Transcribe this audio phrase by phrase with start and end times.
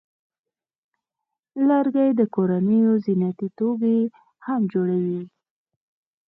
[1.67, 3.99] لرګی د کورونو زینتي توکي
[4.45, 5.21] هم جوړوي.